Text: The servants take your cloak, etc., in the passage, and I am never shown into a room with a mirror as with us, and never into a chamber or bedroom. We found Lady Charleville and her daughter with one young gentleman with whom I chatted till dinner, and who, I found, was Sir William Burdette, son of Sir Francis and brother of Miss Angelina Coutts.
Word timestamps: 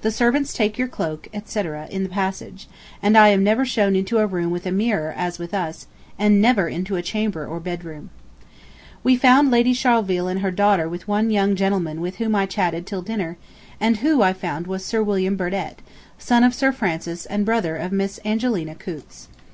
The 0.00 0.10
servants 0.10 0.54
take 0.54 0.78
your 0.78 0.88
cloak, 0.88 1.28
etc., 1.34 1.86
in 1.90 2.02
the 2.02 2.08
passage, 2.08 2.66
and 3.02 3.14
I 3.14 3.28
am 3.28 3.44
never 3.44 3.66
shown 3.66 3.94
into 3.94 4.16
a 4.16 4.26
room 4.26 4.50
with 4.50 4.64
a 4.64 4.72
mirror 4.72 5.12
as 5.14 5.38
with 5.38 5.52
us, 5.52 5.86
and 6.18 6.40
never 6.40 6.66
into 6.66 6.96
a 6.96 7.02
chamber 7.02 7.46
or 7.46 7.60
bedroom. 7.60 8.08
We 9.04 9.16
found 9.18 9.50
Lady 9.50 9.74
Charleville 9.74 10.28
and 10.28 10.40
her 10.40 10.50
daughter 10.50 10.88
with 10.88 11.06
one 11.06 11.30
young 11.30 11.56
gentleman 11.56 12.00
with 12.00 12.16
whom 12.16 12.34
I 12.34 12.46
chatted 12.46 12.86
till 12.86 13.02
dinner, 13.02 13.36
and 13.78 13.98
who, 13.98 14.22
I 14.22 14.32
found, 14.32 14.66
was 14.66 14.82
Sir 14.82 15.02
William 15.02 15.36
Burdette, 15.36 15.80
son 16.16 16.42
of 16.42 16.54
Sir 16.54 16.72
Francis 16.72 17.26
and 17.26 17.44
brother 17.44 17.76
of 17.76 17.92
Miss 17.92 18.18
Angelina 18.24 18.74
Coutts. 18.74 19.28